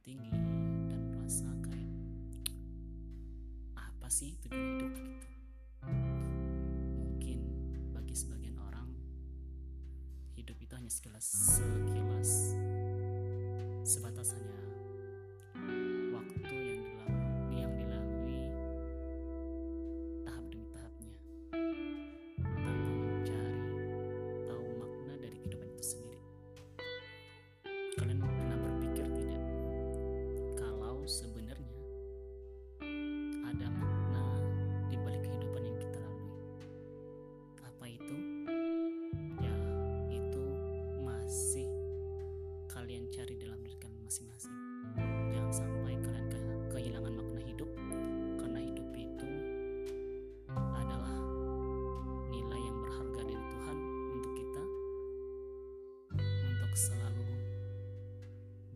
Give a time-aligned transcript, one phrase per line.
[0.00, 0.32] tinggi
[0.88, 1.92] dan merasa kayak
[3.76, 5.26] apa sih tujuan hidup gitu?
[6.96, 7.38] Mungkin
[7.92, 8.88] bagi sebagian orang
[10.36, 11.26] hidup itu hanya sekilas
[11.60, 12.56] sekilas
[13.84, 14.69] sebatas hanya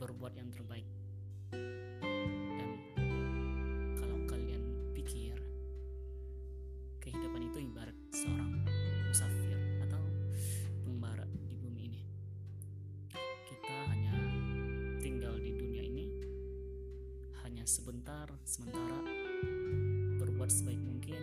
[0.04, 0.84] berbuat yang terbaik.
[2.60, 2.70] Dan
[3.96, 5.32] kalau kalian pikir
[7.00, 8.52] kehidupan itu ibarat seorang
[9.08, 9.56] musafir
[9.88, 10.04] atau
[10.84, 12.02] pembara di bumi ini
[13.48, 14.12] kita hanya
[15.00, 16.06] tinggal di dunia ini
[17.40, 19.00] hanya sebentar sementara
[20.20, 21.16] berbuat sebaik mungkin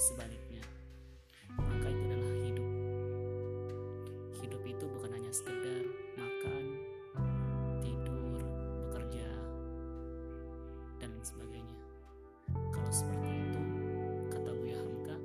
[0.00, 0.64] sebaliknya.
[1.60, 2.68] Maka itu adalah hidup.
[4.40, 5.84] Hidup itu bukan hanya sekedar
[6.16, 6.64] makan
[7.84, 8.40] tidur
[8.88, 9.28] bekerja
[11.04, 11.78] dan lain sebagainya.
[12.72, 13.62] Kalau seperti itu
[14.32, 15.16] kata Buya Hamka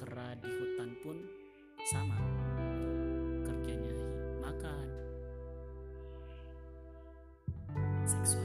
[0.00, 1.16] kera di hutan pun
[1.84, 2.16] sama.
[3.44, 3.96] Kerjanya
[4.40, 4.88] makan.
[8.08, 8.43] Seksualitas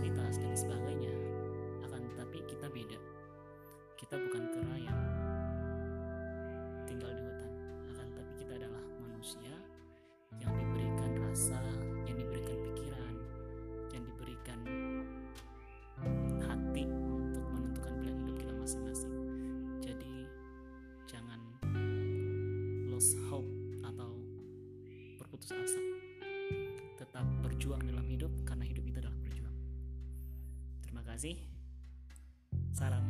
[9.20, 9.52] manusia
[10.40, 11.60] yang diberikan rasa
[12.08, 13.14] yang diberikan pikiran
[13.92, 14.60] yang diberikan
[16.40, 19.12] hati untuk menentukan pilihan hidup kita masing-masing.
[19.84, 20.24] Jadi
[21.04, 21.36] jangan
[22.88, 23.52] lose hope
[23.84, 24.24] atau
[25.20, 25.84] berputus asa.
[26.96, 29.56] Tetap berjuang dalam hidup karena hidup itu adalah berjuang.
[30.88, 31.36] Terima kasih.
[32.72, 33.04] Salam